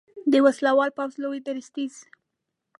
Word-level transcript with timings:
د 0.31 0.33
وسلوال 0.45 0.89
پوځ 0.97 1.11
لوی 1.23 1.39
درستیز 1.47 1.95